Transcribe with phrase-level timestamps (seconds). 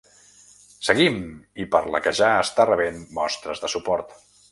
[0.85, 1.19] Seguim!
[1.63, 4.17] i per la que ja està rebent mostres de suport.